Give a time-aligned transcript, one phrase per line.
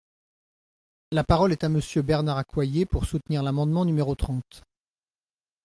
[1.11, 4.63] La parole est à Monsieur Bernard Accoyer, pour soutenir l’amendement numéro trente.